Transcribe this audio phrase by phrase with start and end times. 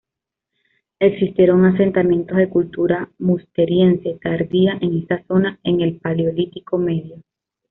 [0.97, 7.21] Existieron asentamientos de cultura musteriense tardía en esta zona en el Paleolítico Medio.